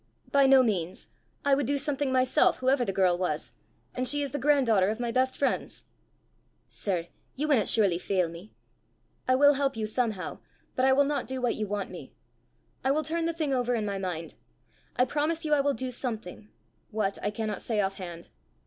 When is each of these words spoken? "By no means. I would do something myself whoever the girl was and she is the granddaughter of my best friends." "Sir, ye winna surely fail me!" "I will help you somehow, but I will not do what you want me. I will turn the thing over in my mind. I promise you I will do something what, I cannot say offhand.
"By 0.31 0.47
no 0.47 0.63
means. 0.63 1.09
I 1.45 1.53
would 1.53 1.67
do 1.67 1.77
something 1.77 2.11
myself 2.11 2.57
whoever 2.57 2.83
the 2.83 2.91
girl 2.91 3.15
was 3.19 3.53
and 3.93 4.07
she 4.07 4.23
is 4.23 4.31
the 4.31 4.39
granddaughter 4.39 4.89
of 4.89 4.99
my 4.99 5.11
best 5.11 5.37
friends." 5.37 5.85
"Sir, 6.67 7.07
ye 7.35 7.45
winna 7.45 7.67
surely 7.67 7.99
fail 7.99 8.27
me!" 8.27 8.51
"I 9.27 9.35
will 9.35 9.53
help 9.53 9.77
you 9.77 9.85
somehow, 9.85 10.39
but 10.75 10.85
I 10.85 10.91
will 10.91 11.03
not 11.05 11.27
do 11.27 11.39
what 11.39 11.53
you 11.53 11.67
want 11.67 11.91
me. 11.91 12.13
I 12.83 12.89
will 12.89 13.03
turn 13.03 13.25
the 13.25 13.33
thing 13.33 13.53
over 13.53 13.75
in 13.75 13.85
my 13.85 13.99
mind. 13.99 14.33
I 14.95 15.05
promise 15.05 15.45
you 15.45 15.53
I 15.53 15.61
will 15.61 15.75
do 15.75 15.91
something 15.91 16.49
what, 16.89 17.19
I 17.21 17.29
cannot 17.29 17.61
say 17.61 17.79
offhand. 17.79 18.29